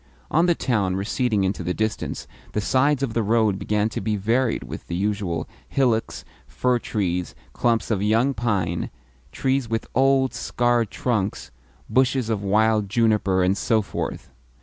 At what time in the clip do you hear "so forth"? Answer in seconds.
13.59-14.31